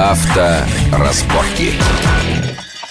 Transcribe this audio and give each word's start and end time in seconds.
Авторазборки. 0.00 1.74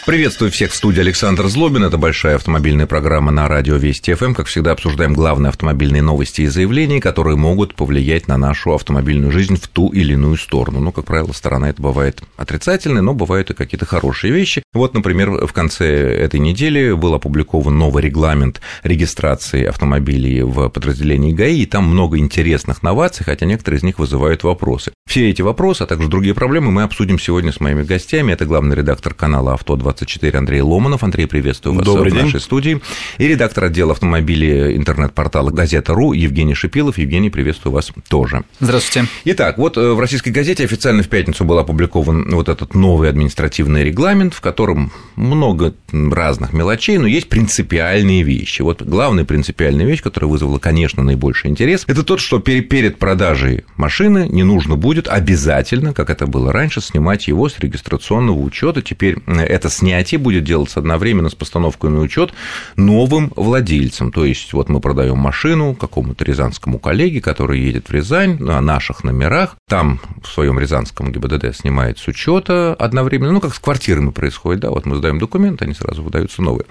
Приветствую 0.10 0.50
всех 0.50 0.72
в 0.72 0.76
студии 0.76 1.02
Александр 1.02 1.46
Злобин. 1.50 1.84
Это 1.84 2.00
большая 2.00 2.38
автомобильная 2.38 2.88
программа 2.88 3.30
на 3.30 3.48
радио 3.48 3.76
Вести 3.76 4.16
ФМ. 4.16 4.34
Как 4.34 4.48
всегда, 4.48 4.72
обсуждаем 4.72 5.14
главные 5.14 5.50
автомобильные 5.50 6.02
новости 6.02 6.42
и 6.42 6.48
заявления, 6.48 7.00
которые 7.00 7.36
могут 7.38 7.76
повлиять 7.76 8.28
на 8.28 8.36
нашу 8.36 8.74
автомобильную 8.74 9.32
жизнь 9.32 9.56
в 9.58 9.68
ту 9.68 9.90
или 9.90 10.14
иную 10.14 10.38
сторону. 10.38 10.80
Ну, 10.80 10.92
как 10.92 11.06
правило, 11.06 11.32
сторона 11.32 11.70
это 11.70 11.80
бывает 11.80 12.24
отрицательная, 12.38 13.04
но 13.04 13.14
бывают 13.14 13.52
и 13.52 13.54
какие-то 13.54 13.86
хорошие 13.86 14.34
вещи. 14.34 14.64
Вот, 14.74 14.96
например, 14.96 15.46
в 15.46 15.54
конце 15.54 15.86
этой 15.86 16.40
недели 16.40 16.92
был 16.94 17.14
опубликован 17.14 17.78
новый 17.78 18.02
регламент 18.02 18.62
регистрации 18.82 19.66
автомобилей 19.66 20.42
в 20.42 20.70
подразделении 20.70 21.34
ГАИ, 21.34 21.62
и 21.62 21.66
там 21.68 21.84
много 21.84 22.18
интересных 22.18 22.82
новаций, 22.82 23.24
хотя 23.26 23.46
некоторые 23.46 23.78
из 23.78 23.84
них 23.84 24.00
вызывают 24.00 24.42
вопросы. 24.42 24.92
Все 25.08 25.30
эти 25.30 25.44
вопросы, 25.44 25.84
а 25.84 25.86
также 25.86 26.08
другие 26.08 26.34
проблемы 26.34 26.72
мы 26.72 26.82
обсудим 26.82 27.20
сегодня 27.20 27.52
с 27.52 27.60
моими 27.60 27.84
гостями. 27.84 28.32
Это 28.32 28.48
главный 28.48 28.76
редактор 28.76 29.14
канала 29.14 29.54
«Авто 29.54 29.76
20 29.76 29.99
24 30.00 30.38
Андрей 30.38 30.62
Ломанов. 30.62 31.04
Андрей, 31.04 31.28
приветствую 31.28 31.76
вас 31.76 31.86
Добрый 31.86 32.12
в 32.12 32.16
день. 32.16 32.24
нашей 32.24 32.40
студии. 32.40 32.82
И 33.18 33.28
редактор 33.28 33.66
отдела 33.66 33.92
автомобилей 33.92 34.78
интернет-портала 34.78 35.50
«Газета.ру» 35.52 36.14
Евгений 36.14 36.54
Шипилов. 36.56 36.98
Евгений, 36.98 37.30
приветствую 37.30 37.74
вас 37.74 37.92
тоже. 38.08 38.44
Здравствуйте. 38.62 39.10
Итак, 39.26 39.58
вот 39.58 39.78
э, 39.78 39.92
в 39.92 40.00
российской 40.00 40.30
газете 40.30 40.64
официально 40.64 41.04
в 41.04 41.10
пятницу 41.10 41.44
был 41.44 41.58
опубликован 41.58 42.30
вот 42.32 42.48
этот 42.48 42.76
новый 42.76 43.10
административный 43.10 43.84
регламент, 43.84 44.34
в 44.34 44.40
котором 44.40 44.92
много 45.18 45.74
разных 45.92 46.54
мелочей, 46.54 46.98
но 46.98 47.08
есть 47.08 47.28
принципиальные 47.28 48.24
вещи. 48.24 48.62
Вот 48.62 48.82
главная 48.82 49.26
принципиальная 49.26 49.86
вещь, 49.86 50.02
которая 50.02 50.32
вызвала, 50.32 50.60
конечно, 50.60 51.04
наибольший 51.04 51.50
интерес, 51.50 51.84
это 51.88 52.04
тот, 52.04 52.22
что 52.22 52.40
перед 52.40 53.00
продажей 53.00 53.66
машины 53.76 54.28
не 54.30 54.44
нужно 54.44 54.78
будет 54.78 55.10
обязательно, 55.10 55.94
как 55.94 56.10
это 56.10 56.26
было 56.26 56.54
раньше, 56.54 56.80
снимать 56.80 57.28
его 57.28 57.50
с 57.50 57.60
регистрационного 57.60 58.40
учета. 58.40 58.82
Теперь 58.82 59.18
э, 59.28 59.42
это 59.42 59.70
снятие 59.70 59.89
будет 60.18 60.44
делаться 60.44 60.80
одновременно 60.80 61.30
с 61.30 61.36
постановкой 61.36 61.90
на 61.90 62.00
учет 62.00 62.34
новым 62.76 63.32
владельцам. 63.36 64.12
То 64.12 64.26
есть, 64.26 64.54
вот 64.54 64.70
мы 64.70 64.80
продаем 64.80 65.18
машину 65.18 65.76
какому-то 65.76 66.24
рязанскому 66.26 66.80
коллеге, 66.80 67.22
который 67.22 67.60
едет 67.60 67.90
в 67.90 67.94
Рязань 67.94 68.38
на 68.40 68.62
наших 68.62 69.04
номерах, 69.04 69.56
там 69.68 70.00
в 70.24 70.28
своем 70.28 70.60
рязанском 70.60 71.12
ГИБДД 71.12 71.56
снимает 71.56 72.00
с 72.00 72.08
учета 72.08 72.74
одновременно, 72.74 73.34
ну, 73.34 73.42
как 73.42 73.54
с 73.54 73.60
квартирами 73.60 74.12
происходит, 74.12 74.62
да, 74.62 74.70
вот 74.70 74.86
мы 74.86 74.96
сдаем 74.96 75.20
документы, 75.20 75.66
они 75.66 75.74
сразу 75.74 76.04
выдаются 76.04 76.42
новые. 76.42 76.66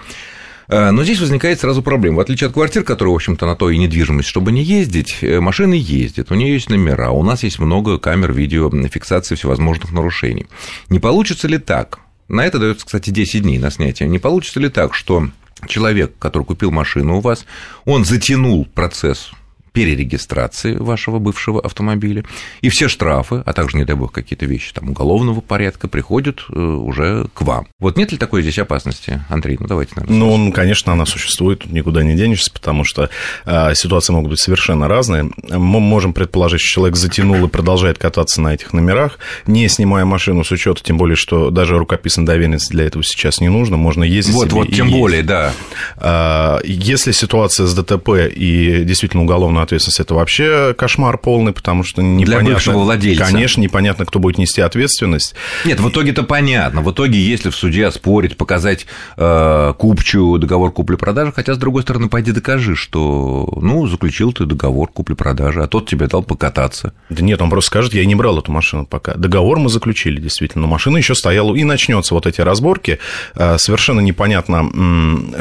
Э, 0.69 0.91
но 0.91 1.03
здесь 1.03 1.19
возникает 1.19 1.59
сразу 1.59 1.81
проблема. 1.81 2.17
В 2.17 2.19
отличие 2.21 2.47
от 2.47 2.53
квартир, 2.53 2.83
которые, 2.83 3.11
в 3.13 3.15
общем-то, 3.15 3.45
на 3.45 3.55
то 3.55 3.69
и 3.69 3.77
недвижимость, 3.77 4.29
чтобы 4.29 4.51
не 4.51 4.63
ездить, 4.63 5.17
э, 5.21 5.39
машины 5.39 5.73
ездят, 5.73 6.31
у 6.31 6.35
нее 6.35 6.53
есть 6.53 6.69
номера, 6.69 7.09
у 7.09 7.23
нас 7.23 7.43
есть 7.43 7.59
много 7.59 7.97
камер 7.97 8.31
видеофиксации 8.33 9.35
всевозможных 9.35 9.91
нарушений. 9.91 10.45
Не 10.89 10.99
получится 10.99 11.47
ли 11.47 11.57
так? 11.57 11.99
На 12.29 12.45
это 12.45 12.59
дается, 12.59 12.85
кстати, 12.85 13.09
10 13.09 13.41
дней 13.41 13.57
на 13.57 13.71
снятие. 13.71 14.07
Не 14.07 14.19
получится 14.19 14.59
ли 14.59 14.69
так, 14.69 14.93
что 14.93 15.29
человек, 15.67 16.13
который 16.19 16.43
купил 16.43 16.71
машину 16.71 17.17
у 17.17 17.21
вас, 17.21 17.45
он 17.85 18.05
затянул 18.05 18.65
процесс 18.65 19.31
перерегистрации 19.79 20.75
вашего 20.75 21.19
бывшего 21.19 21.61
автомобиля, 21.61 22.25
и 22.59 22.67
все 22.67 22.89
штрафы, 22.89 23.41
а 23.45 23.53
также, 23.53 23.77
не 23.77 23.85
дай 23.85 23.95
бог, 23.95 24.11
какие-то 24.11 24.45
вещи 24.45 24.73
там 24.73 24.89
уголовного 24.89 25.39
порядка 25.39 25.87
приходят 25.87 26.43
э, 26.49 26.59
уже 26.59 27.27
к 27.33 27.43
вам. 27.43 27.67
Вот 27.79 27.95
нет 27.95 28.11
ли 28.11 28.17
такой 28.17 28.41
здесь 28.41 28.59
опасности, 28.59 29.23
Андрей? 29.29 29.55
Ну, 29.57 29.67
давайте, 29.67 29.93
наверное. 29.95 30.19
Ну, 30.19 30.33
он, 30.33 30.51
конечно, 30.51 30.91
она 30.91 31.05
существует, 31.05 31.59
тут 31.59 31.71
никуда 31.71 32.03
не 32.03 32.17
денешься, 32.17 32.51
потому 32.51 32.83
что 32.83 33.09
э, 33.45 33.73
ситуации 33.73 34.11
могут 34.11 34.31
быть 34.31 34.41
совершенно 34.41 34.89
разные. 34.89 35.31
Мы 35.49 35.79
можем 35.79 36.11
предположить, 36.11 36.59
что 36.59 36.75
человек 36.81 36.97
затянул 36.97 37.45
и 37.45 37.47
продолжает 37.47 37.97
кататься 37.97 38.41
на 38.41 38.53
этих 38.53 38.73
номерах, 38.73 39.17
не 39.47 39.69
снимая 39.69 40.03
машину 40.03 40.43
с 40.43 40.51
учета, 40.51 40.83
тем 40.83 40.97
более, 40.97 41.15
что 41.15 41.51
даже 41.51 41.77
рукописная 41.77 42.25
доверенность 42.25 42.69
для 42.69 42.83
этого 42.83 43.01
сейчас 43.01 43.39
не 43.39 43.47
нужно, 43.47 43.77
можно 43.77 44.03
ездить 44.03 44.35
Вот, 44.35 44.51
вот, 44.51 44.73
тем 44.73 44.91
более, 44.91 45.23
да. 45.23 45.53
А, 45.95 46.59
если 46.65 47.13
ситуация 47.13 47.65
с 47.65 47.73
ДТП 47.73 48.09
и 48.29 48.83
действительно 48.83 49.23
уголовная 49.23 49.63
ответственность, 49.69 49.99
это 49.99 50.15
вообще 50.15 50.73
кошмар 50.77 51.17
полный, 51.17 51.53
потому 51.53 51.83
что 51.83 52.01
непонятно... 52.01 52.45
Для 52.45 52.53
бывшего 52.53 52.79
владельца. 52.79 53.25
Конечно, 53.25 53.61
непонятно, 53.61 54.05
кто 54.05 54.19
будет 54.19 54.37
нести 54.37 54.61
ответственность. 54.61 55.35
Нет, 55.65 55.79
в 55.79 55.89
итоге-то 55.89 56.23
понятно. 56.23 56.81
В 56.81 56.91
итоге, 56.91 57.19
если 57.19 57.49
в 57.49 57.55
суде 57.55 57.85
оспорить, 57.85 58.37
показать 58.37 58.85
э, 59.17 59.73
купчу 59.77 60.37
договор 60.37 60.71
купли-продажи, 60.71 61.31
хотя, 61.33 61.53
с 61.53 61.57
другой 61.57 61.83
стороны, 61.83 62.09
пойди 62.09 62.31
докажи, 62.31 62.75
что, 62.75 63.57
ну, 63.61 63.87
заключил 63.87 64.33
ты 64.33 64.45
договор 64.45 64.89
купли-продажи, 64.91 65.63
а 65.63 65.67
тот 65.67 65.87
тебе 65.87 66.07
дал 66.07 66.23
покататься. 66.23 66.93
Да 67.09 67.23
нет, 67.23 67.41
он 67.41 67.49
просто 67.49 67.67
скажет, 67.67 67.93
я 67.93 68.05
не 68.05 68.15
брал 68.15 68.39
эту 68.39 68.51
машину 68.51 68.85
пока. 68.85 69.13
Договор 69.13 69.59
мы 69.59 69.69
заключили, 69.69 70.19
действительно, 70.19 70.63
но 70.63 70.67
машина 70.67 70.97
еще 70.97 71.15
стояла, 71.15 71.55
и 71.55 71.63
начнется 71.63 72.13
вот 72.13 72.25
эти 72.25 72.41
разборки. 72.41 72.99
Э, 73.35 73.57
Совершенно 73.57 73.99
непонятно, 73.99 74.69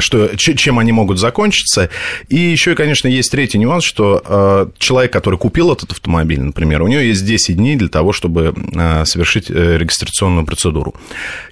что, 0.01 0.37
чем 0.37 0.79
они 0.79 0.93
могут 0.93 1.19
закончиться. 1.19 1.89
И 2.29 2.37
еще, 2.37 2.75
конечно, 2.75 3.09
есть 3.09 3.31
третий 3.31 3.59
нюанс, 3.59 3.85
что 3.85 4.08
э, 4.25 4.67
человек, 4.79 5.13
который 5.13 5.39
купил 5.39 5.73
этот 5.73 5.93
автомобиль, 5.93 6.41
например, 6.41 6.83
у 6.83 6.89
него 6.89 7.01
есть 7.01 7.25
10 7.25 7.57
дней 7.57 7.77
для 7.77 7.89
того, 7.89 8.13
чтобы 8.13 8.55
э, 8.55 9.05
совершить 9.05 9.51
регистрационную 9.51 10.47
процедуру. 10.47 10.95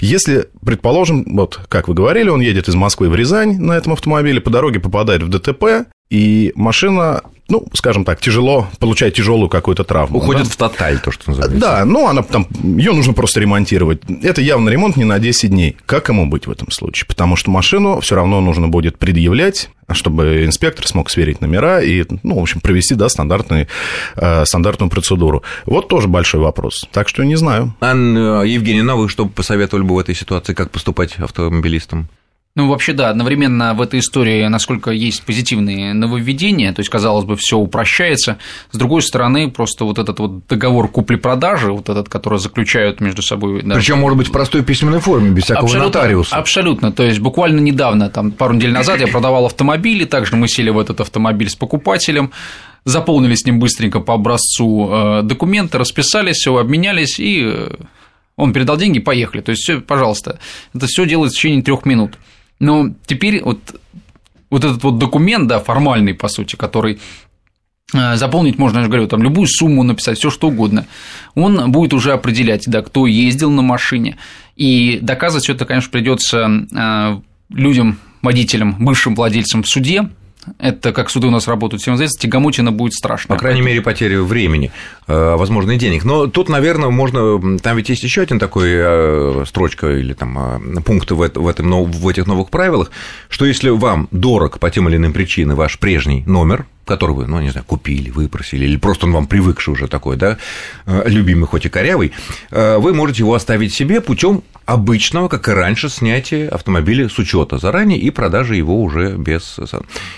Если, 0.01 0.49
предположим, 0.65 1.25
вот 1.37 1.61
как 1.69 1.89
вы 1.89 1.95
говорили, 1.95 2.29
он 2.29 2.41
едет 2.41 2.69
из 2.69 2.75
Москвы 2.75 3.09
в 3.09 3.15
Рязань 3.15 3.59
на 3.59 3.73
этом 3.73 3.93
автомобиле, 3.93 4.41
по 4.41 4.51
дороге 4.51 4.81
попадает 4.81 5.23
в 5.23 5.29
ДТП, 5.29 5.89
и 6.11 6.53
машина 6.55 7.23
ну, 7.49 7.67
скажем 7.75 8.05
так, 8.05 8.21
тяжело, 8.21 8.69
получает 8.79 9.15
тяжелую 9.15 9.49
какую-то 9.49 9.85
травму. 9.85 10.19
Уходит 10.19 10.45
да? 10.45 10.51
в 10.51 10.57
тоталь, 10.57 10.99
то, 10.99 11.13
что 11.13 11.31
называется. 11.31 11.59
Да, 11.59 11.85
ну, 11.85 12.09
она 12.09 12.23
там, 12.23 12.47
ее 12.63 12.93
нужно 12.93 13.13
просто 13.13 13.41
ремонтировать. 13.41 14.03
Это 14.23 14.41
явно 14.41 14.69
ремонт 14.69 14.97
не 14.97 15.05
на 15.05 15.19
10 15.19 15.51
дней. 15.51 15.77
Как 15.87 16.09
ему 16.09 16.27
быть 16.27 16.47
в 16.47 16.51
этом 16.51 16.71
случае? 16.71 17.07
Потому 17.07 17.37
что 17.37 17.51
машину 17.51 18.01
все 18.01 18.17
равно 18.17 18.41
нужно 18.41 18.69
будет 18.69 18.99
предъявлять, 18.99 19.71
чтобы 19.93 20.45
инспектор 20.45 20.87
смог 20.87 21.09
сверить 21.11 21.41
номера 21.41 21.81
и, 21.81 22.05
ну, 22.23 22.39
в 22.39 22.43
общем, 22.43 22.61
провести, 22.61 22.95
да, 22.95 23.09
стандартную, 23.09 23.69
э, 24.17 24.45
стандартную 24.45 24.91
процедуру. 24.91 25.45
Вот 25.67 25.89
тоже 25.89 26.09
большой 26.09 26.41
вопрос. 26.41 26.89
Так 26.91 27.09
что 27.09 27.25
не 27.25 27.37
знаю. 27.37 27.75
Анна, 27.81 28.43
Евгений, 28.43 28.83
ну, 28.83 28.97
вы 28.97 29.09
что 29.09 29.27
посоветовали 29.27 29.85
бы 29.85 29.95
в 29.95 29.99
этой 29.99 30.15
ситуации, 30.15 30.55
как 30.55 30.71
поступать 30.71 31.17
автомобилистам? 31.19 32.09
Ну, 32.57 32.69
вообще, 32.69 32.95
да, 32.95 33.11
одновременно 33.11 33.75
в 33.75 33.83
этой 33.83 34.01
истории, 34.01 34.47
насколько 34.47 34.91
есть 34.91 35.23
позитивные 35.25 35.93
нововведения, 35.93 36.73
то 36.73 36.81
есть, 36.81 36.89
казалось 36.89 37.27
бы, 37.27 37.37
все 37.37 37.59
упрощается. 37.59 38.39
С 38.71 38.79
другой 38.79 39.03
стороны, 39.03 39.51
просто 39.51 39.85
вот 39.85 39.99
этот 39.99 40.19
вот 40.19 40.47
договор 40.47 40.89
купли-продажи, 40.89 41.71
вот 41.71 41.91
этот, 41.91 42.09
который 42.09 42.39
заключают 42.39 43.03
между 43.03 43.21
собой. 43.21 43.61
Да, 43.63 43.75
Причем, 43.75 43.99
может 43.99 44.17
быть, 44.17 44.29
в 44.29 44.33
простой 44.33 44.63
письменной 44.63 45.01
форме, 45.01 45.33
без 45.33 45.45
всякого 45.45 45.67
абсолютно, 45.67 46.01
нотариуса. 46.01 46.35
Абсолютно. 46.35 46.93
То 46.93 47.03
есть, 47.03 47.19
буквально 47.19 47.61
недавно, 47.61 48.09
там, 48.09 48.31
пару 48.31 48.55
недель 48.55 48.73
назад 48.73 49.01
я 49.01 49.07
продавал 49.07 49.45
автомобиль, 49.45 50.01
и 50.01 50.07
также 50.07 50.35
мы 50.37 50.49
сели 50.49 50.71
в 50.71 50.79
этот 50.79 51.03
автомобиль 51.03 51.51
с 51.51 51.55
покупателем, 51.55 52.33
заполнили 52.87 53.35
с 53.35 53.45
ним 53.45 53.59
быстренько 53.59 54.01
по 54.01 54.15
образцу 54.15 54.89
э, 54.91 55.23
документы, 55.25 55.77
расписались, 55.77 56.37
все 56.37 56.57
обменялись, 56.57 57.21
и 57.21 57.43
э, 57.53 57.75
он 58.37 58.55
передал 58.55 58.79
деньги, 58.79 58.99
поехали. 58.99 59.43
То 59.43 59.51
есть, 59.51 59.63
все, 59.63 59.83
пожалуйста, 59.83 60.39
это 60.75 60.87
все 60.87 61.05
делается 61.05 61.37
в 61.37 61.39
течение 61.39 61.63
трех 61.63 61.85
минут. 61.85 62.17
Но 62.59 62.91
теперь 63.07 63.43
вот, 63.43 63.59
вот 64.51 64.65
этот 64.65 64.83
вот 64.83 64.99
документ, 64.99 65.47
да, 65.49 65.61
формальный, 65.61 66.15
по 66.15 66.29
сути, 66.29 66.57
который 66.57 66.99
э, 67.95 68.17
заполнить 68.17 68.59
можно, 68.59 68.79
я 68.79 68.85
же 68.85 68.89
говорю, 68.89 69.09
там 69.09 69.23
любую 69.23 69.47
сумму 69.47 69.83
написать, 69.83 70.19
все 70.19 70.31
что 70.31 70.49
угодно, 70.49 70.87
он 71.35 71.71
будет 71.71 71.93
уже 71.93 72.13
определять, 72.13 72.65
да, 72.67 72.83
кто 72.83 73.07
ездил 73.07 73.51
на 73.51 73.63
машине, 73.63 74.17
и 74.57 74.99
доказывать 75.03 75.45
все 75.45 75.55
это, 75.55 75.65
конечно, 75.65 75.91
придется 75.91 76.49
э, 76.75 77.21
людям, 77.51 77.99
водителям, 78.23 78.77
бывшим 78.85 79.15
владельцам 79.15 79.63
в 79.63 79.69
суде, 79.69 80.09
это 80.59 80.93
как 80.93 81.11
суды 81.11 81.27
у 81.27 81.31
нас 81.31 81.49
работают, 81.49 81.83
всем 81.83 81.95
известно, 81.95 82.21
тягомотина 82.21 82.73
будет 82.73 82.95
страшно. 82.95 83.35
По 83.35 83.39
крайней 83.39 83.63
мере, 83.63 83.81
потеря 83.81 84.23
времени, 84.23 84.71
э, 85.07 85.37
возможно, 85.37 85.73
и 85.73 85.79
денег. 85.79 86.05
Но 86.05 86.27
тут, 86.27 86.49
наверное, 86.49 86.91
можно. 86.91 87.59
Там 87.59 87.77
ведь 87.77 87.89
есть 87.89 88.03
еще 88.03 88.23
один 88.23 88.39
такой 88.39 88.71
э, 88.73 89.45
строчка 89.47 89.89
или 89.97 90.13
там 90.13 90.39
э, 90.39 90.81
пункт 90.83 91.11
в, 91.11 91.23
этом, 91.23 91.45
в 91.45 92.09
этих 92.09 92.27
новых 92.27 92.51
правилах, 92.51 92.91
что 93.29 93.45
если 93.45 93.71
вам 93.71 94.09
дорог 94.11 94.59
по 94.59 94.71
тем 94.71 94.89
или 94.89 94.97
иным 94.97 95.13
причинам 95.13 95.57
ваш 95.57 95.79
прежний 95.79 96.23
номер, 96.27 96.67
который 96.87 97.17
вы, 97.17 97.27
ну, 97.27 97.41
не 97.41 97.51
знаю, 97.51 97.67
купили, 97.67 98.11
выпросили, 98.11 98.65
или 98.65 98.77
просто 98.77 99.07
он 99.07 99.13
вам 99.13 99.27
привыкший 99.27 99.75
уже 99.75 99.89
такой, 99.89 100.17
да, 100.17 100.39
любимый, 100.87 101.47
хоть 101.47 101.67
и 101.67 101.69
корявый, 101.69 102.13
вы 102.51 102.95
можете 102.95 103.23
его 103.23 103.35
оставить 103.35 103.75
себе 103.75 104.01
путем 104.01 104.43
обычного, 104.65 105.29
как 105.29 105.49
и 105.49 105.53
раньше, 105.53 105.89
снятия 105.89 106.49
автомобиля 106.49 107.09
с 107.09 107.19
учета 107.19 107.59
заранее 107.59 107.99
и 107.99 108.11
продажи 108.11 108.57
его 108.57 108.83
уже 108.83 109.17
без... 109.17 109.59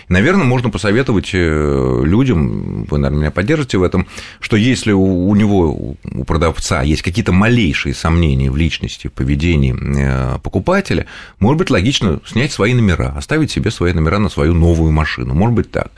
Наверное, 0.08 0.44
можно 0.44 0.70
посоветовать 0.70 1.30
людям, 1.32 2.84
вы, 2.84 2.98
наверное, 2.98 3.20
меня 3.20 3.30
поддержите 3.30 3.78
в 3.78 3.82
этом, 3.82 4.06
что 4.40 4.56
если 4.56 4.92
у 4.92 5.34
него, 5.34 5.96
у 6.04 6.24
продавца 6.24 6.82
есть 6.82 7.02
какие-то 7.02 7.32
малейшие 7.32 7.94
сомнения 7.94 8.50
в 8.50 8.56
личности, 8.56 9.08
в 9.08 9.12
поведении 9.12 10.38
покупателя, 10.38 11.06
может 11.40 11.58
быть, 11.58 11.70
логично 11.70 12.20
снять 12.26 12.52
свои 12.52 12.74
номера, 12.74 13.14
оставить 13.16 13.50
себе 13.50 13.70
свои 13.70 13.92
номера 13.92 14.18
на 14.18 14.28
свою 14.28 14.54
новую 14.54 14.92
машину, 14.92 15.34
может 15.34 15.54
быть, 15.54 15.70
так. 15.70 15.90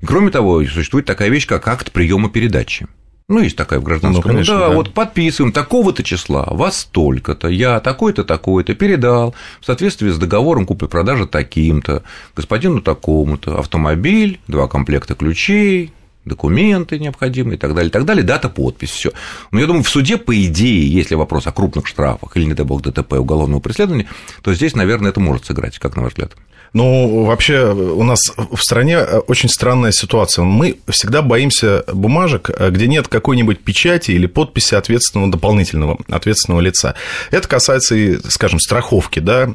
И 0.00 0.06
кроме 0.06 0.30
того, 0.30 0.64
существует 0.64 1.06
такая 1.06 1.28
вещь, 1.28 1.46
как 1.46 1.66
акт 1.68 1.92
приема 1.92 2.30
передачи. 2.30 2.86
Ну, 3.26 3.40
есть 3.40 3.56
такая 3.56 3.80
в 3.80 3.82
гражданском. 3.82 4.22
Ну, 4.22 4.28
конечно, 4.28 4.54
да, 4.54 4.68
да. 4.68 4.74
вот 4.74 4.92
подписываем 4.92 5.50
такого-то 5.50 6.02
числа, 6.02 6.46
вас 6.50 6.80
столько-то, 6.80 7.48
я 7.48 7.80
такой-то, 7.80 8.22
такой-то 8.22 8.74
передал 8.74 9.34
в 9.60 9.64
соответствии 9.64 10.10
с 10.10 10.18
договором 10.18 10.66
купли-продажи 10.66 11.26
таким-то, 11.26 12.02
господину 12.36 12.82
такому-то, 12.82 13.58
автомобиль, 13.58 14.40
два 14.46 14.68
комплекта 14.68 15.14
ключей, 15.14 15.94
документы 16.26 16.98
необходимые 16.98 17.56
и 17.56 17.58
так 17.58 17.74
далее, 17.74 17.88
и 17.88 17.92
так 17.92 18.04
далее, 18.04 18.24
дата, 18.24 18.50
подпись, 18.50 18.90
все. 18.90 19.12
Но 19.50 19.60
я 19.60 19.66
думаю, 19.66 19.84
в 19.84 19.88
суде, 19.88 20.18
по 20.18 20.34
идее, 20.44 20.86
если 20.86 21.14
вопрос 21.14 21.46
о 21.46 21.52
крупных 21.52 21.86
штрафах 21.86 22.36
или, 22.36 22.44
не 22.44 22.54
дай 22.54 22.66
бог, 22.66 22.82
ДТП, 22.82 23.14
уголовного 23.14 23.60
преследования, 23.60 24.06
то 24.42 24.52
здесь, 24.52 24.74
наверное, 24.74 25.10
это 25.10 25.20
может 25.20 25.46
сыграть, 25.46 25.78
как 25.78 25.96
на 25.96 26.02
ваш 26.02 26.12
взгляд. 26.12 26.32
Ну, 26.74 27.24
вообще, 27.24 27.72
у 27.72 28.02
нас 28.02 28.18
в 28.36 28.60
стране 28.60 28.98
очень 28.98 29.48
странная 29.48 29.92
ситуация. 29.92 30.44
Мы 30.44 30.76
всегда 30.88 31.22
боимся 31.22 31.84
бумажек, 31.92 32.50
где 32.50 32.88
нет 32.88 33.08
какой-нибудь 33.08 33.62
печати 33.62 34.10
или 34.10 34.26
подписи 34.26 34.74
ответственного 34.74 35.30
дополнительного, 35.30 35.98
ответственного 36.08 36.60
лица. 36.60 36.96
Это 37.30 37.48
касается 37.48 37.94
и, 37.94 38.18
скажем, 38.28 38.58
страховки, 38.58 39.20
да, 39.20 39.54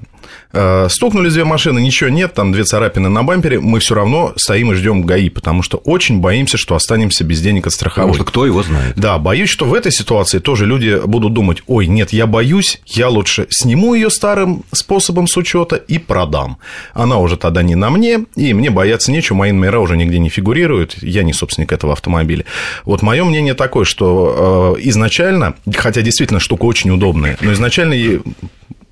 Э, 0.52 0.88
стукнули 0.90 1.30
две 1.30 1.44
машины, 1.44 1.80
ничего 1.80 2.10
нет, 2.10 2.34
там 2.34 2.52
две 2.52 2.64
царапины 2.64 3.08
на 3.10 3.24
бампере, 3.24 3.60
мы 3.60 3.80
все 3.80 3.94
равно 3.94 4.34
стоим 4.36 4.72
и 4.72 4.76
ждем 4.76 5.04
ГАИ, 5.04 5.30
потому 5.30 5.62
что 5.62 5.78
очень 5.78 6.20
боимся, 6.20 6.58
что 6.58 6.76
останемся 6.76 7.24
без 7.24 7.42
денег 7.42 7.68
от 7.68 7.74
страховой. 7.74 8.12
Потому 8.12 8.24
что 8.24 8.32
кто 8.32 8.46
его 8.46 8.64
знает. 8.64 8.94
Да, 8.96 9.20
боюсь, 9.20 9.50
что 9.50 9.66
в 9.66 9.74
этой 9.74 9.92
ситуации 9.92 10.40
тоже 10.40 10.66
люди 10.66 11.00
будут 11.06 11.34
думать, 11.34 11.62
ой, 11.68 11.86
нет, 11.86 12.14
я 12.14 12.26
боюсь, 12.26 12.82
я 12.88 13.10
лучше 13.10 13.46
сниму 13.50 13.94
ее 13.94 14.10
старым 14.10 14.64
способом 14.72 15.28
с 15.28 15.38
учета 15.38 15.76
и 15.76 16.00
продам. 16.00 16.58
Она 16.94 17.18
уже 17.20 17.38
тогда 17.38 17.62
не 17.62 17.76
на 17.76 17.92
мне, 17.92 18.26
и 18.36 18.54
мне 18.54 18.72
бояться 18.72 19.12
нечего, 19.12 19.38
мои 19.38 19.52
номера 19.52 19.80
уже 19.80 19.98
нигде 19.98 20.18
не 20.18 20.30
фигурируют, 20.30 20.98
я 21.04 21.22
не 21.22 21.34
собственник 21.34 21.72
этого 21.72 21.94
автомобиля. 21.94 22.46
Вот 22.86 23.04
мое 23.04 23.24
мнение 23.24 23.54
такое, 23.54 23.86
что 23.86 24.76
э, 24.78 24.82
изначально, 24.90 25.54
хотя 25.76 26.02
действительно 26.02 26.40
штука 26.40 26.66
очень 26.66 26.90
удобная, 26.90 27.38
но 27.42 27.54
изначально 27.54 27.94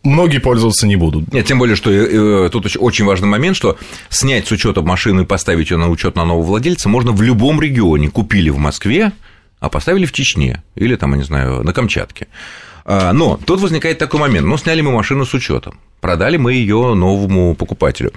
многие 0.07 0.39
пользоваться 0.39 0.88
не 0.88 0.95
будут. 0.95 1.31
Нет, 1.31 1.45
тем 1.45 1.59
более, 1.59 1.75
что 1.75 1.92
э, 1.92 2.50
тут 2.50 2.68
очень 2.77 3.06
важный 3.06 3.27
момент, 3.27 3.56
что 3.56 3.77
снять 4.09 4.48
с 4.48 4.51
учета 4.51 4.81
машину 4.81 5.21
и 5.21 5.25
поставить 5.25 5.71
ее 5.71 5.77
на 5.77 5.89
учет 5.89 6.15
на 6.15 6.25
нового 6.25 6.45
владельца 6.45 6.89
можно 6.89 7.12
в 7.12 7.21
любом 7.21 7.62
регионе. 7.62 8.09
Купили 8.09 8.50
в 8.50 8.57
Москве, 8.57 9.12
а 9.59 9.69
поставили 9.69 10.06
в 10.06 10.12
Чечне 10.12 10.63
или 10.75 10.95
там, 10.95 11.12
я 11.12 11.18
не 11.18 11.24
знаю, 11.24 11.63
на 11.63 11.74
Камчатке. 11.74 12.27
А, 12.86 13.12
но 13.12 13.39
тут 13.45 13.59
возникает 13.59 13.98
такой 13.98 14.19
момент. 14.19 14.48
Ну, 14.48 14.57
сняли 14.57 14.81
мы 14.81 14.92
машину 14.92 15.25
с 15.25 15.33
учетом, 15.33 15.80
продали 16.02 16.38
мы 16.38 16.54
ее 16.54 16.94
новому 16.94 17.56
покупателю. 17.56 18.12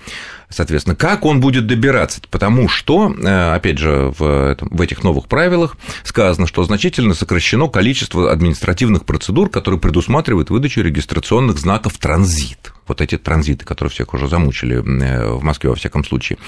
Соответственно, 0.50 0.96
как 0.96 1.24
он 1.24 1.40
будет 1.40 1.68
добираться? 1.68 2.20
Потому 2.28 2.68
что, 2.68 3.14
э, 3.14 3.54
опять 3.54 3.78
же, 3.78 4.12
в, 4.18 4.56
в 4.60 4.80
этих 4.80 5.04
новых 5.04 5.28
правилах 5.28 5.76
сказано, 6.02 6.48
что 6.48 6.64
значительно 6.64 7.14
сокращено 7.14 7.68
количество 7.68 8.32
административных 8.32 9.04
процедур, 9.04 9.48
которые 9.48 9.80
предусматривают 9.80 10.50
выдачу 10.50 10.82
регистрационных 10.82 11.56
знаков 11.58 11.98
транзит. 11.98 12.72
Вот 12.88 13.00
эти 13.00 13.16
транзиты, 13.16 13.64
которые 13.64 13.92
всех 13.92 14.12
уже 14.12 14.26
замучили 14.26 14.78
э, 14.78 15.32
в 15.34 15.44
Москве, 15.44 15.70
во 15.70 15.76
всяком 15.76 16.04
случае. 16.04 16.38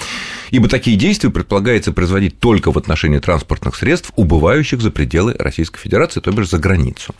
Ибо 0.51 0.67
такие 0.67 0.97
действия 0.97 1.29
предполагается 1.29 1.93
производить 1.93 2.37
только 2.39 2.73
в 2.73 2.77
отношении 2.77 3.19
транспортных 3.19 3.77
средств, 3.77 4.11
убывающих 4.17 4.81
за 4.81 4.91
пределы 4.91 5.33
Российской 5.39 5.79
Федерации, 5.79 6.19
то 6.19 6.29
бишь 6.33 6.49
за 6.49 6.57
границу. 6.57 7.15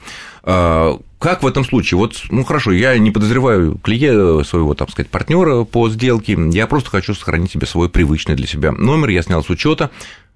Как 1.24 1.42
в 1.42 1.48
этом 1.48 1.64
случае? 1.64 1.98
Вот, 2.00 2.22
ну 2.32 2.44
хорошо, 2.44 2.74
я 2.74 2.98
не 2.98 3.10
подозреваю 3.10 3.78
клиента, 3.78 4.44
своего, 4.44 4.74
так 4.74 4.90
сказать, 4.90 5.10
партнера 5.10 5.64
по 5.64 5.90
сделке, 5.90 6.38
я 6.52 6.68
просто 6.68 6.90
хочу 6.90 7.14
сохранить 7.14 7.52
себе 7.52 7.66
свой 7.66 7.88
привычный 7.88 8.36
для 8.36 8.46
себя 8.46 8.74
номер, 8.74 9.08
я 9.08 9.22
снял 9.22 9.42
с 9.42 9.50
учета. 9.50 9.90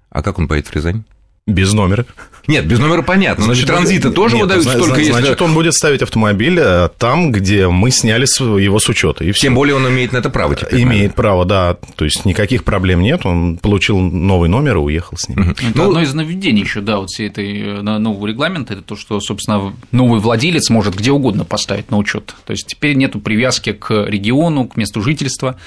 А 0.08 0.22
как 0.22 0.38
он 0.38 0.48
поедет 0.48 0.70
в 0.70 0.74
Рязань? 0.74 1.04
Без 1.48 1.72
номера. 1.72 2.04
Нет, 2.46 2.66
без 2.66 2.78
номера 2.78 3.02
понятно. 3.02 3.44
Значит, 3.44 3.66
транзиты 3.66 4.10
тоже 4.10 4.36
нет, 4.36 4.44
выдают 4.44 4.64
значит, 4.64 4.82
столько, 4.82 5.00
если... 5.00 5.12
Значит, 5.12 5.42
он 5.42 5.54
будет 5.54 5.74
ставить 5.74 6.02
автомобиль 6.02 6.58
э, 6.58 6.88
там, 6.98 7.32
где 7.32 7.68
мы 7.68 7.90
сняли 7.90 8.26
его 8.60 8.78
с 8.78 8.88
учета. 8.88 9.24
И 9.24 9.32
Тем 9.32 9.54
более 9.54 9.74
он 9.74 9.86
имеет 9.88 10.12
на 10.12 10.18
это 10.18 10.28
право 10.28 10.54
теперь. 10.54 10.74
Имеет 10.74 10.86
наверное. 10.88 11.14
право, 11.14 11.44
да. 11.46 11.76
То 11.96 12.04
есть 12.04 12.26
никаких 12.26 12.64
проблем 12.64 13.02
нет. 13.02 13.24
Он 13.24 13.56
получил 13.56 13.98
новый 13.98 14.50
номер 14.50 14.76
и 14.76 14.80
уехал 14.80 15.16
с 15.16 15.28
ним. 15.28 15.50
Это 15.50 15.62
ну, 15.74 15.88
одно 15.88 16.02
из 16.02 16.12
нововведений 16.12 16.62
еще, 16.62 16.80
да, 16.80 16.98
вот 16.98 17.08
всей 17.08 17.28
этой 17.28 17.60
э, 17.60 17.80
нового 17.80 18.26
регламента, 18.26 18.74
это 18.74 18.82
то, 18.82 18.96
что, 18.96 19.20
собственно, 19.20 19.74
новый 19.90 20.20
владелец 20.20 20.68
может 20.68 20.96
где 20.96 21.12
угодно 21.12 21.44
поставить 21.44 21.90
на 21.90 21.96
учет. 21.96 22.34
То 22.46 22.52
есть 22.52 22.66
теперь 22.66 22.94
нету 22.94 23.20
привязки 23.20 23.72
к 23.72 24.06
региону, 24.06 24.68
к 24.68 24.76
месту 24.76 25.00
жительства. 25.00 25.58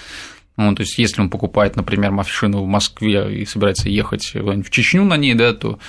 Ну, 0.69 0.75
то 0.75 0.81
есть, 0.81 0.98
если 0.98 1.22
он 1.22 1.30
покупает, 1.30 1.75
например, 1.75 2.12
машину 2.12 2.63
в 2.63 2.68
Москве 2.68 3.42
и 3.42 3.46
собирается 3.46 3.90
ехать 3.90 4.34
в 4.34 4.69
Чечню 4.69 5.04
на 5.04 5.18
ней, 5.18 5.34
да, 5.34 5.54
то 5.54 5.80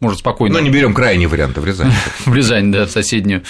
может 0.00 0.20
спокойно. 0.20 0.54
Но 0.54 0.60
не 0.60 0.70
берем 0.70 0.94
крайний 0.94 1.26
вариант 1.26 1.58
в 1.58 1.64
Рязань. 1.64 1.92
в 2.24 2.34
Рязань, 2.34 2.72
да, 2.72 2.86
в 2.86 2.90
соседнюю. 2.90 3.42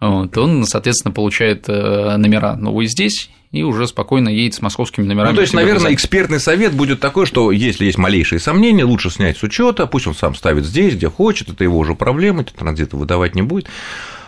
Вот, 0.00 0.36
он, 0.36 0.64
соответственно, 0.66 1.12
получает 1.12 1.68
э, 1.68 2.16
номера 2.16 2.56
новые 2.56 2.88
здесь 2.88 3.30
и 3.52 3.62
уже 3.62 3.86
спокойно 3.86 4.30
едет 4.30 4.54
с 4.54 4.62
московскими 4.62 5.04
номерами. 5.04 5.30
Ну, 5.30 5.36
то 5.36 5.42
есть, 5.42 5.54
наверное, 5.54 5.94
экспертный 5.94 6.40
совет 6.40 6.72
будет 6.72 7.00
такой, 7.00 7.26
что 7.26 7.52
если 7.52 7.84
есть 7.84 7.98
малейшие 7.98 8.40
сомнения, 8.40 8.84
лучше 8.84 9.10
снять 9.10 9.36
с 9.36 9.42
учета, 9.42 9.86
пусть 9.86 10.06
он 10.06 10.14
сам 10.14 10.34
ставит 10.34 10.64
здесь, 10.64 10.94
где 10.94 11.08
хочет, 11.08 11.50
это 11.50 11.62
его 11.62 11.78
уже 11.78 11.94
проблема, 11.94 12.44
транзита 12.44 12.96
выдавать 12.96 13.34
не 13.34 13.42
будет. 13.42 13.68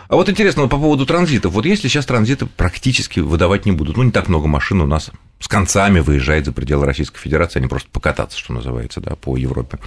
А 0.07 0.15
вот 0.15 0.29
интересно, 0.29 0.67
по 0.67 0.77
поводу 0.77 1.05
транзитов. 1.05 1.53
Вот 1.53 1.65
если 1.65 1.87
сейчас 1.87 2.05
транзиты 2.05 2.45
практически 2.45 3.19
выдавать 3.19 3.65
не 3.65 3.71
будут, 3.71 3.97
ну, 3.97 4.03
не 4.03 4.11
так 4.11 4.27
много 4.29 4.47
машин 4.47 4.81
у 4.81 4.85
нас 4.85 5.11
с 5.45 5.47
концами 5.47 5.99
выезжает 5.99 6.45
за 6.45 6.51
пределы 6.51 6.87
Российской 6.87 7.19
Федерации, 7.19 7.59
они 7.59 7.67
просто 7.67 7.87
покататься, 7.91 8.39
что 8.39 8.51
называется, 8.51 8.99
да, 8.99 9.15
по 9.15 9.37
Европе. 9.37 9.77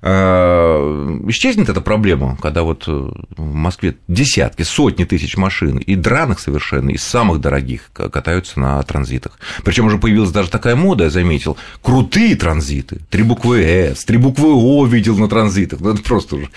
А, 0.00 1.18
исчезнет 1.26 1.68
эта 1.68 1.80
проблема, 1.80 2.38
когда 2.40 2.62
вот 2.62 2.84
э, 2.86 2.90
в 3.36 3.52
Москве 3.52 3.96
десятки, 4.06 4.62
сотни 4.62 5.02
тысяч 5.02 5.36
машин, 5.36 5.78
и 5.78 5.96
драных 5.96 6.38
совершенно, 6.38 6.90
из 6.90 7.02
самых 7.02 7.40
дорогих, 7.40 7.90
катаются 7.92 8.60
на 8.60 8.80
транзитах. 8.84 9.40
Причем 9.64 9.86
уже 9.86 9.98
появилась 9.98 10.30
даже 10.30 10.50
такая 10.50 10.76
мода, 10.76 11.02
я 11.02 11.10
заметил, 11.10 11.56
крутые 11.82 12.36
транзиты, 12.36 13.00
три 13.10 13.24
буквы 13.24 13.62
«С», 13.62 14.04
три 14.04 14.18
буквы 14.18 14.52
«О» 14.52 14.86
видел 14.86 15.18
на 15.18 15.28
транзитах, 15.28 15.80
ну, 15.80 15.94
это 15.94 16.02
просто 16.04 16.36
уже 16.36 16.48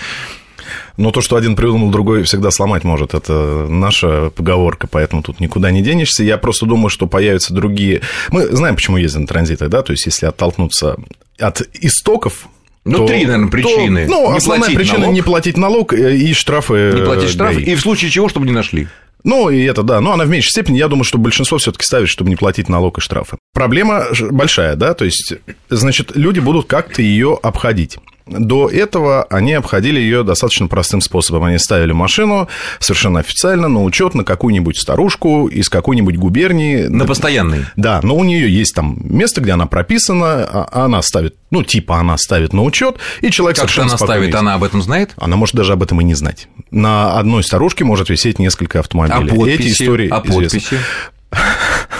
но 0.97 1.11
то, 1.11 1.21
что 1.21 1.35
один 1.35 1.55
придумал, 1.55 1.89
другой 1.89 2.23
всегда 2.23 2.51
сломать 2.51 2.83
может. 2.83 3.13
Это 3.13 3.67
наша 3.69 4.29
поговорка, 4.29 4.87
поэтому 4.87 5.23
тут 5.23 5.39
никуда 5.39 5.71
не 5.71 5.81
денешься. 5.81 6.23
Я 6.23 6.37
просто 6.37 6.65
думаю, 6.65 6.89
что 6.89 7.07
появятся 7.07 7.53
другие... 7.53 8.01
Мы 8.31 8.47
знаем, 8.47 8.75
почему 8.75 8.97
ездим 8.97 9.21
на 9.21 9.27
транзиты, 9.27 9.67
да, 9.67 9.81
то 9.81 9.91
есть 9.91 10.05
если 10.05 10.25
оттолкнуться 10.25 10.97
от 11.39 11.61
истоков 11.81 12.47
ну, 12.85 12.99
то, 12.99 13.07
три, 13.07 13.25
наверное, 13.25 13.49
причины. 13.49 14.05
То, 14.05 14.11
ну, 14.11 14.31
не 14.31 14.37
основная 14.37 14.75
причина 14.75 14.99
налог, 14.99 15.15
не 15.15 15.21
платить 15.23 15.57
налог 15.57 15.93
и 15.93 16.33
штрафы. 16.33 16.93
Не 16.95 17.03
платить 17.03 17.29
штрафы, 17.29 17.61
и 17.61 17.75
в 17.75 17.81
случае 17.81 18.11
чего, 18.11 18.29
чтобы 18.29 18.45
не 18.45 18.51
нашли. 18.51 18.87
Ну, 19.23 19.49
и 19.49 19.63
это, 19.63 19.81
да, 19.81 20.01
но 20.01 20.13
она 20.13 20.25
в 20.25 20.29
меньшей 20.29 20.51
степени, 20.51 20.77
я 20.77 20.87
думаю, 20.87 21.03
что 21.03 21.17
большинство 21.17 21.57
все 21.57 21.71
таки 21.71 21.83
ставит, 21.83 22.09
чтобы 22.09 22.29
не 22.29 22.35
платить 22.35 22.69
налог 22.69 22.99
и 22.99 23.01
штрафы. 23.01 23.37
Проблема 23.53 24.05
большая, 24.29 24.75
да, 24.75 24.93
то 24.93 25.03
есть, 25.03 25.33
значит, 25.67 26.11
люди 26.15 26.39
будут 26.39 26.67
как-то 26.67 27.01
ее 27.01 27.39
обходить. 27.41 27.97
До 28.27 28.67
этого 28.69 29.23
они 29.29 29.53
обходили 29.53 29.99
ее 29.99 30.23
достаточно 30.23 30.67
простым 30.67 30.99
способом. 31.01 31.43
Они 31.43 31.59
ставили 31.59 31.91
машину 31.91 32.47
совершенно 32.79 33.19
официально 33.19 33.67
на 33.67 33.83
учет 33.83 34.15
на 34.15 34.23
какую-нибудь 34.23 34.79
старушку 34.79 35.47
из 35.47 35.69
какой-нибудь 35.69 36.17
губернии. 36.17 36.87
На 36.87 37.05
постоянный. 37.05 37.65
Да, 37.75 37.99
но 38.01 38.15
у 38.15 38.23
нее 38.23 38.51
есть 38.51 38.73
там 38.73 38.97
место, 39.01 39.41
где 39.41 39.51
она 39.51 39.67
прописана, 39.67 40.43
а 40.43 40.85
она 40.85 41.03
ставит, 41.03 41.35
ну, 41.51 41.61
типа 41.63 41.99
она 41.99 42.17
ставит 42.17 42.51
на 42.51 42.63
учет, 42.63 42.97
и 43.21 43.29
человек 43.29 43.57
как 43.57 43.69
совершенно 43.69 43.89
она 43.89 43.97
ставит, 43.97 44.33
она 44.33 44.55
об 44.55 44.63
этом 44.63 44.81
знает? 44.81 45.13
Она 45.17 45.35
может 45.35 45.55
даже 45.55 45.73
об 45.73 45.83
этом 45.83 46.01
и 46.01 46.03
не 46.03 46.15
знать. 46.15 46.47
На 46.71 47.19
одной 47.19 47.43
старушке 47.43 47.83
может 47.83 48.09
висеть 48.09 48.39
несколько 48.39 48.79
автомобилей. 48.79 49.31
А 49.31 49.35
подписи? 49.35 49.61
Эти 49.61 49.83
истории 49.83 50.09
а 50.09 50.21
подписи? 50.21 50.79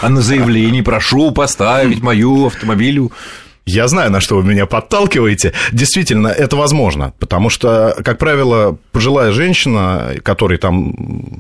А 0.02 0.10
на 0.10 0.22
заявлении 0.22 0.82
прошу 0.82 1.32
поставить 1.32 2.02
мою 2.02 2.48
автомобилю 2.48 3.12
я 3.66 3.88
знаю, 3.88 4.12
на 4.12 4.22
что 4.22 4.36
вы 4.38 4.44
меня 4.44 4.68
подталкиваете. 4.68 5.54
Действительно, 5.72 6.28
это 6.28 6.56
возможно, 6.56 7.14
потому 7.20 7.50
что, 7.50 7.96
как 8.04 8.20
правило, 8.20 8.78
пожилая 8.92 9.32
женщина, 9.32 10.14
которая 10.22 10.60
там 10.60 10.94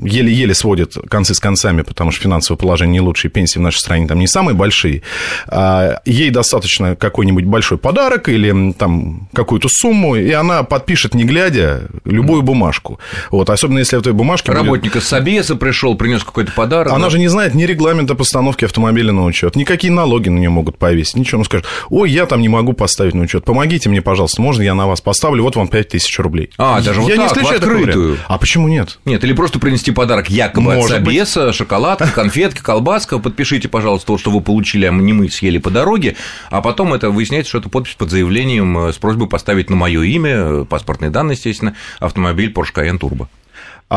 еле-еле 0.03 0.53
сводит 0.55 0.95
концы 1.07 1.35
с 1.35 1.39
концами, 1.39 1.83
потому 1.83 2.11
что 2.11 2.23
финансовое 2.23 2.57
положение 2.57 2.93
не 2.93 3.01
лучшее, 3.01 3.29
пенсии 3.29 3.59
в 3.59 3.61
нашей 3.61 3.79
стране 3.79 4.07
там 4.07 4.19
не 4.19 4.27
самые 4.27 4.55
большие, 4.55 5.03
а 5.47 5.99
ей 6.05 6.31
достаточно 6.31 6.95
какой-нибудь 6.95 7.45
большой 7.45 7.77
подарок 7.77 8.27
или 8.29 8.71
там 8.73 9.29
какую-то 9.33 9.67
сумму, 9.69 10.15
и 10.15 10.31
она 10.31 10.63
подпишет, 10.63 11.13
не 11.13 11.25
глядя, 11.25 11.89
любую 12.05 12.41
бумажку. 12.41 12.99
Вот, 13.29 13.49
особенно 13.49 13.79
если 13.79 13.97
в 13.97 13.99
этой 13.99 14.13
бумажке 14.13 14.51
Работник 14.51 14.95
из 14.95 15.07
Собеса 15.07 15.55
пришел, 15.55 15.95
принес 15.95 16.23
какой-то 16.23 16.51
подарок. 16.53 16.91
Она 16.91 17.05
да? 17.05 17.09
же 17.11 17.19
не 17.19 17.27
знает 17.27 17.53
ни 17.53 17.63
регламента 17.63 18.15
постановки 18.15 18.65
автомобиля 18.65 19.11
на 19.11 19.25
учет, 19.25 19.55
никакие 19.55 19.93
налоги 19.93 20.29
на 20.29 20.39
нее 20.39 20.49
могут 20.49 20.77
повесить, 20.77 21.17
ничего. 21.17 21.39
Он 21.39 21.45
скажет, 21.45 21.67
ой, 21.89 22.14
я 22.15 22.25
там 22.25 22.41
не 22.41 22.49
могу 22.49 22.73
поставить 22.73 23.13
на 23.13 23.23
учет. 23.23 23.45
Помогите 23.45 23.89
мне, 23.89 24.01
пожалуйста, 24.01 24.41
можно 24.41 24.61
я 24.61 24.73
на 24.73 24.87
вас 24.87 25.01
поставлю, 25.01 25.43
вот 25.43 25.55
вам 25.55 25.67
5000 25.67 26.19
рублей. 26.19 26.49
А, 26.57 26.81
даже 26.81 27.01
вот 27.01 27.09
я 27.09 27.15
так, 27.15 27.23
не 27.23 27.27
исключаю 27.27 27.59
в 27.59 27.63
открытую. 27.63 28.17
А 28.27 28.37
почему 28.37 28.67
нет? 28.67 28.99
Нет, 29.05 29.23
или 29.23 29.33
просто 29.33 29.59
принести 29.59 29.91
подарок 29.91 30.29
якобы 30.29 30.71
от 30.71 30.77
Может 30.77 31.03
быть. 31.03 31.05
собеса, 31.05 31.53
шоколадка, 31.53 32.07
конфетки, 32.15 32.61
колбаска. 32.61 33.19
Подпишите, 33.19 33.67
пожалуйста, 33.67 34.07
то, 34.07 34.17
что 34.17 34.31
вы 34.31 34.41
получили, 34.41 34.85
а 34.85 34.91
не 34.91 35.13
мы 35.13 35.29
съели 35.29 35.57
по 35.57 35.69
дороге. 35.69 36.15
А 36.49 36.61
потом 36.61 36.93
это 36.93 37.09
выясняется, 37.09 37.49
что 37.49 37.57
это 37.59 37.69
подпись 37.69 37.95
под 37.95 38.09
заявлением 38.09 38.77
э, 38.77 38.93
с 38.93 38.97
просьбой 38.97 39.27
поставить 39.27 39.69
на 39.69 39.75
мое 39.75 40.01
имя, 40.01 40.31
э, 40.31 40.65
паспортные 40.67 41.11
данные, 41.11 41.35
естественно, 41.35 41.75
автомобиль 41.99 42.51
Porsche 42.51 42.73
Cayenne 42.73 42.99
Turbo. 42.99 43.27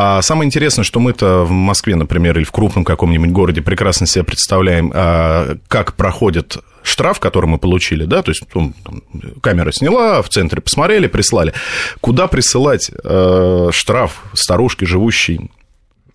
А 0.01 0.21
самое 0.21 0.47
интересное, 0.47 0.85
что 0.85 1.01
мы-то 1.01 1.43
в 1.43 1.51
Москве, 1.51 1.93
например, 1.97 2.37
или 2.37 2.45
в 2.45 2.53
крупном 2.53 2.85
каком-нибудь 2.85 3.31
городе 3.31 3.61
прекрасно 3.61 4.07
себе 4.07 4.23
представляем, 4.23 4.93
а, 4.95 5.57
как 5.67 5.95
проходит 5.97 6.55
штраф, 6.83 7.19
который 7.19 7.47
мы 7.47 7.57
получили, 7.57 8.05
да, 8.05 8.21
то 8.21 8.31
есть 8.31 8.43
ну, 8.53 8.71
там, 8.85 9.03
камера 9.41 9.73
сняла, 9.73 10.21
в 10.21 10.29
центре 10.29 10.61
посмотрели, 10.61 11.07
прислали. 11.07 11.53
Куда 11.99 12.27
присылать 12.27 12.89
э, 13.03 13.69
штраф 13.73 14.23
старушке, 14.35 14.85
живущей 14.85 15.51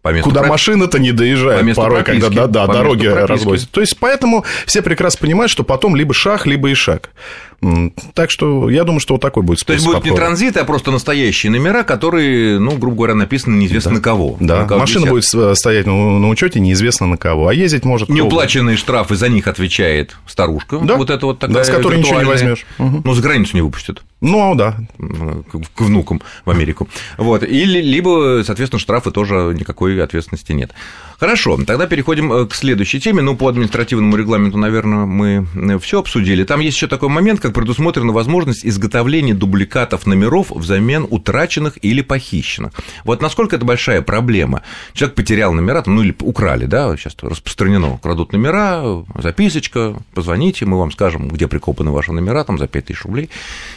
По 0.00 0.14
месту 0.14 0.30
Куда 0.30 0.40
про- 0.40 0.48
машина-то 0.48 0.98
не 0.98 1.10
По 1.10 1.18
доезжает 1.18 1.62
месту 1.62 1.82
порой, 1.82 2.02
прописки. 2.04 2.22
когда 2.22 2.46
да, 2.46 2.62
да, 2.62 2.66
По 2.66 2.72
дороги 2.72 3.04
развозят. 3.06 3.68
То 3.70 3.82
есть, 3.82 3.98
поэтому 3.98 4.46
все 4.64 4.80
прекрасно 4.80 5.20
понимают, 5.20 5.50
что 5.50 5.62
потом 5.62 5.94
либо 5.94 6.14
шаг, 6.14 6.46
либо 6.46 6.70
и 6.70 6.74
шаг. 6.74 7.10
Так 8.14 8.30
что 8.30 8.68
я 8.70 8.84
думаю, 8.84 9.00
что 9.00 9.14
вот 9.14 9.20
такой 9.20 9.42
будет 9.42 9.64
То 9.64 9.72
есть 9.72 9.84
способ 9.84 10.00
будут 10.02 10.04
не 10.04 10.10
обхода. 10.10 10.26
транзиты, 10.26 10.60
а 10.60 10.64
просто 10.64 10.90
настоящие 10.90 11.50
номера, 11.52 11.82
которые, 11.82 12.58
ну, 12.58 12.76
грубо 12.76 12.96
говоря, 12.96 13.14
написаны 13.14 13.56
неизвестно 13.56 13.92
на 13.92 14.00
кого. 14.00 14.36
Да, 14.40 14.60
На 14.62 14.66
кого 14.68 14.80
машина 14.80 15.06
висят. 15.06 15.32
будет 15.34 15.56
стоять 15.58 15.86
на, 15.86 16.18
на 16.18 16.28
учете 16.28 16.60
неизвестно 16.60 17.06
на 17.06 17.16
кого, 17.16 17.48
а 17.48 17.54
ездить 17.54 17.84
может 17.84 18.08
Неуплаченные 18.08 18.76
штрафы 18.76 19.16
за 19.16 19.28
них 19.28 19.46
отвечает 19.48 20.16
старушка. 20.26 20.78
Да. 20.78 20.96
Вот 20.96 21.10
это 21.10 21.26
вот 21.26 21.38
Да, 21.40 21.48
такая 21.48 21.64
с 21.64 21.68
которой 21.70 21.98
ничего 21.98 22.20
не 22.20 22.26
возьмешь. 22.26 22.66
Мгм. 22.78 23.02
Ну, 23.04 23.14
за 23.14 23.22
границу 23.22 23.56
не 23.56 23.62
выпустят. 23.62 24.02
Ну, 24.24 24.54
да. 24.54 24.74
к 25.76 25.80
внукам 25.82 26.22
в 26.46 26.50
Америку. 26.50 26.88
Вот. 27.18 27.42
Или, 27.42 27.82
либо, 27.82 28.42
соответственно, 28.42 28.80
штрафы 28.80 29.10
тоже 29.10 29.54
никакой 29.54 30.02
ответственности 30.02 30.52
нет. 30.52 30.72
Хорошо, 31.20 31.58
тогда 31.66 31.86
переходим 31.86 32.32
э, 32.32 32.46
к 32.46 32.54
следующей 32.54 33.00
теме. 33.00 33.20
Ну, 33.20 33.36
по 33.36 33.48
административному 33.48 34.16
регламенту, 34.16 34.56
наверное, 34.56 35.04
мы 35.04 35.46
все 35.78 36.00
обсудили. 36.00 36.44
Там 36.44 36.60
есть 36.60 36.76
еще 36.76 36.86
такой 36.86 37.10
момент, 37.10 37.40
как 37.40 37.52
предусмотрена 37.52 38.12
возможность 38.12 38.64
изготовления 38.64 39.34
дубликатов 39.34 40.06
номеров 40.06 40.50
взамен 40.50 41.06
утраченных 41.08 41.78
или 41.84 42.00
похищенных. 42.00 42.72
Вот 43.04 43.20
насколько 43.20 43.56
это 43.56 43.66
большая 43.66 44.00
проблема. 44.00 44.62
Человек 44.94 45.16
потерял 45.16 45.52
номера, 45.52 45.82
ну 45.84 46.02
или 46.02 46.16
украли, 46.20 46.64
да, 46.64 46.96
сейчас 46.96 47.14
распространено, 47.20 47.98
крадут 48.02 48.32
номера, 48.32 49.04
записочка, 49.18 49.96
позвоните, 50.14 50.64
мы 50.64 50.78
вам 50.78 50.92
скажем, 50.92 51.28
где 51.28 51.46
прикопаны 51.46 51.90
ваши 51.90 52.12
номера, 52.12 52.42
там 52.44 52.56
за 52.56 52.68
5000 52.68 53.04
рублей 53.04 53.30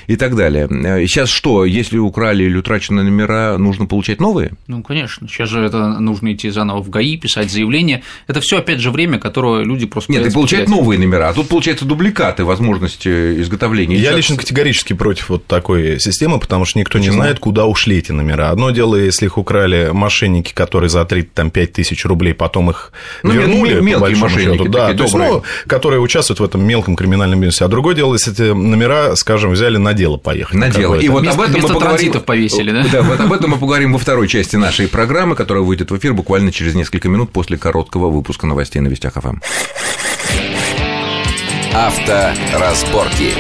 и 0.08 0.16
так 0.16 0.37
далее. 0.38 0.67
Э, 0.70 1.06
Сейчас 1.06 1.29
что, 1.29 1.65
если 1.65 1.98
украли 1.98 2.46
или 2.46 2.56
утрачены 2.58 3.03
номера, 3.03 3.58
нужно 3.58 3.86
получать 3.86 4.22
новые? 4.22 4.51
Ну, 4.67 4.82
конечно. 4.84 5.27
Сейчас 5.27 5.50
же 5.50 5.62
это 5.62 6.00
нужно 6.00 6.32
идти 6.34 6.50
заново 6.50 6.82
в 6.82 6.89
ГАИ, 6.89 7.17
писать 7.17 7.51
заявление. 7.51 8.03
Это 8.27 8.39
все, 8.39 8.60
опять 8.60 8.79
же, 8.79 8.91
время, 8.91 9.20
которое 9.20 9.63
люди 9.65 9.86
просто 9.86 10.12
Нет, 10.13 10.25
и 10.27 10.29
потерять. 10.34 10.70
новые 10.70 11.00
номера, 11.00 11.29
а 11.29 11.34
тут, 11.34 11.50
получается, 11.50 11.84
дубликаты 11.86 12.46
возможности 12.46 13.41
изготовления. 13.41 13.96
Я 13.98 14.03
Сейчас- 14.12 14.17
лично 14.17 14.38
категорически 14.38 14.94
против 14.94 15.29
вот 15.29 15.46
такой 15.48 16.00
системы, 16.00 16.39
потому 16.39 16.65
что 16.65 16.79
никто 16.79 17.00
не 17.00 17.08
Почему? 17.08 17.22
знает, 17.22 17.39
куда 17.39 17.65
ушли 17.65 17.98
эти 17.98 18.12
номера. 18.12 18.50
Одно 18.51 18.72
дело, 18.72 18.96
если 18.96 19.25
их 19.25 19.38
украли 19.38 19.89
мошенники, 19.91 20.53
которые 20.53 20.89
за 20.89 21.01
3-5 21.06 21.74
тысяч 21.74 22.06
рублей 22.06 22.34
потом 22.34 22.70
их 22.70 22.91
Ну, 23.24 23.32
вернули, 23.34 23.74
мел- 23.74 23.79
по 23.79 23.84
мелкие 23.84 24.00
большому 24.00 24.24
мошенники 24.25 24.58
счету, 24.60 24.70
да, 24.72 24.94
то 24.94 25.03
есть, 25.03 25.15
ну, 25.15 25.44
которые 25.67 26.00
участвуют 26.01 26.39
в 26.39 26.44
этом 26.44 26.63
мелком 26.65 26.96
криминальном 26.96 27.39
бизнесе. 27.39 27.65
А 27.65 27.67
другое 27.67 27.96
дело, 27.96 28.13
если 28.13 28.34
эти 28.34 28.53
номера, 28.53 29.15
скажем, 29.15 29.51
взяли 29.51 29.77
на 29.77 29.94
дело 29.94 30.17
поехали. 30.27 30.57
на 30.57 30.69
дело. 30.69 30.96
И 30.96 31.07
вот 31.07 31.22
Вместо- 31.22 31.41
об 31.41 31.50
этом 31.50 31.62
мы 31.62 31.67
поговорим... 31.69 32.12
повесили, 32.12 32.72
да? 32.72 32.86
Да, 32.91 33.01
вот 33.01 33.19
об 33.22 33.31
этом 33.31 33.51
мы 33.51 33.57
поговорим 33.57 33.93
во 33.93 34.00
второй 34.00 34.27
части 34.27 34.57
нашей 34.57 34.89
программы, 34.89 35.36
которая 35.36 35.63
выйдет 35.63 35.89
в 35.89 35.98
эфир 35.98 36.13
буквально 36.13 36.51
через 36.51 36.75
несколько 36.75 37.07
минут 37.07 37.31
после 37.31 37.57
короткого 37.57 38.10
выпуска 38.10 38.46
новостей 38.46 38.81
на 38.81 38.89
Вестях 38.89 39.13
ФМ. 39.13 39.38
Авторазборки. 41.74 43.34